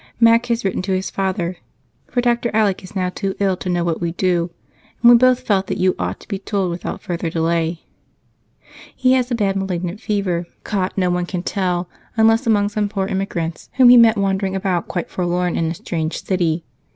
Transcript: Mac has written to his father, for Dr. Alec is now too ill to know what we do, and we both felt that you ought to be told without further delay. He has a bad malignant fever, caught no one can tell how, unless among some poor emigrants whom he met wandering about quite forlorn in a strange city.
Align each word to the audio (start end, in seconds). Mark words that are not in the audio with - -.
Mac 0.19 0.47
has 0.47 0.65
written 0.65 0.81
to 0.81 0.95
his 0.95 1.11
father, 1.11 1.57
for 2.07 2.21
Dr. 2.21 2.49
Alec 2.55 2.83
is 2.83 2.95
now 2.95 3.09
too 3.09 3.35
ill 3.39 3.55
to 3.57 3.69
know 3.69 3.83
what 3.83 4.01
we 4.01 4.13
do, 4.13 4.49
and 4.99 5.11
we 5.11 5.15
both 5.15 5.41
felt 5.41 5.67
that 5.67 5.77
you 5.77 5.93
ought 5.99 6.19
to 6.21 6.27
be 6.27 6.39
told 6.39 6.71
without 6.71 7.01
further 7.03 7.29
delay. 7.29 7.83
He 8.95 9.11
has 9.13 9.29
a 9.29 9.35
bad 9.35 9.55
malignant 9.55 10.01
fever, 10.01 10.47
caught 10.63 10.97
no 10.97 11.11
one 11.11 11.27
can 11.27 11.43
tell 11.43 11.83
how, 11.83 11.87
unless 12.23 12.47
among 12.47 12.69
some 12.69 12.89
poor 12.89 13.05
emigrants 13.05 13.69
whom 13.73 13.89
he 13.89 13.95
met 13.97 14.17
wandering 14.17 14.55
about 14.55 14.87
quite 14.87 15.07
forlorn 15.07 15.55
in 15.55 15.65
a 15.65 15.75
strange 15.75 16.23
city. 16.23 16.65